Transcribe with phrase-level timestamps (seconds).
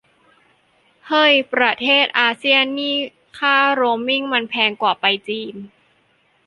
[1.07, 2.95] เฮ้ยประเทศอาเซียนนี่
[3.37, 5.55] ค่าโรมมิ่งมันแพงกว่าไปจีน